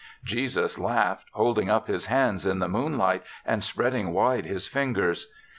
[0.23, 5.31] Jesus laughed, holding up his hands in the moonlight and spread ing wide his fingers.